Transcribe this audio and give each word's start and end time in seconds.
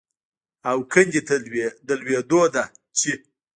او 0.69 0.77
کندې 0.91 1.21
ته 1.27 1.35
د 1.87 1.89
لوېدو 2.01 2.41
ده 2.53 2.63
چې 2.97 3.11